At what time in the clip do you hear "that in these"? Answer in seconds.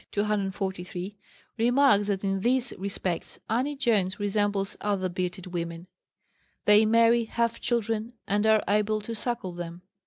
2.07-2.73